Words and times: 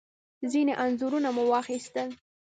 ځینې 0.51 0.73
انځورونه 0.83 1.29
مو 1.35 1.43
واخیستل. 1.51 2.09